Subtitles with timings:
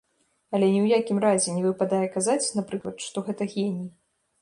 [0.53, 3.89] Але ні ў якім разе не выпадае казаць, напрыклад, што гэта геній.